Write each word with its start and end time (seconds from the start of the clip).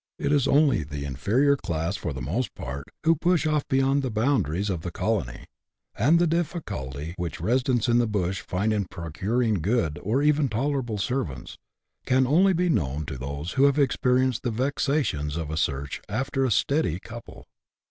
It 0.17 0.31
is 0.31 0.47
only 0.47 0.83
the 0.83 1.05
inferior 1.05 1.55
class, 1.55 1.95
for 1.95 2.11
the 2.11 2.23
most 2.23 2.55
part, 2.55 2.87
who 3.03 3.13
push 3.15 3.45
oflP 3.45 3.67
beyond 3.69 4.01
the 4.01 4.09
boundaries 4.09 4.71
of 4.71 4.81
the 4.81 4.89
colony; 4.89 5.45
and 5.93 6.17
the 6.17 6.25
difficulty 6.25 7.13
which 7.17 7.39
residents 7.39 7.87
in 7.87 7.99
the 7.99 8.07
bush 8.07 8.41
find 8.41 8.73
in 8.73 8.85
procuring 8.85 9.61
good, 9.61 9.99
or 10.01 10.23
even 10.23 10.49
tolerable 10.49 10.97
servants, 10.97 11.59
can 12.07 12.25
only 12.25 12.53
be 12.53 12.67
known 12.67 13.05
to 13.05 13.17
those 13.19 13.51
who 13.51 13.65
have 13.65 13.77
experienced 13.77 14.41
the 14.41 14.49
vexations 14.49 15.37
of 15.37 15.51
a 15.51 15.55
search 15.55 16.01
after" 16.09 16.45
a 16.45 16.49
steady 16.51 16.99
couple." 16.99 17.45